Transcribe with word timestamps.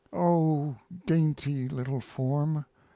O, 0.11 0.77
dainty 1.05 1.69
little 1.69 2.01
form! 2.01 2.65